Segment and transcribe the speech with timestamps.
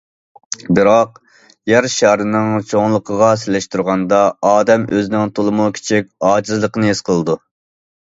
[0.77, 1.19] بىراق،
[1.71, 7.43] يەر شارىنىڭ چوڭلۇقىغا سېلىشتۇرغاندا، ئادەم ئۆزىنىڭ تولىمۇ كىچىك، ئاجىزلىقىنى ھېس قىلىدۇ.